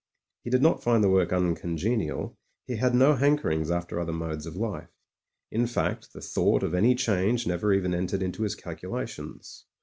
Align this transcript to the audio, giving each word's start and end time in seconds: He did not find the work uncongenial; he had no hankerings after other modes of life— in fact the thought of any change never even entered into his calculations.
He 0.43 0.49
did 0.49 0.63
not 0.63 0.81
find 0.81 1.03
the 1.03 1.11
work 1.11 1.31
uncongenial; 1.31 2.35
he 2.65 2.77
had 2.77 2.95
no 2.95 3.13
hankerings 3.17 3.69
after 3.69 3.99
other 3.99 4.11
modes 4.11 4.47
of 4.47 4.55
life— 4.55 4.89
in 5.51 5.67
fact 5.67 6.11
the 6.13 6.21
thought 6.21 6.63
of 6.63 6.73
any 6.73 6.95
change 6.95 7.45
never 7.45 7.71
even 7.71 7.93
entered 7.93 8.23
into 8.23 8.41
his 8.41 8.55
calculations. 8.55 9.67